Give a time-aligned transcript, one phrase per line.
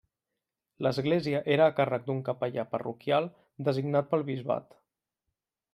[0.85, 3.29] L'església era a càrrec d'un capellà parroquial
[3.69, 4.77] designat pel bisbat.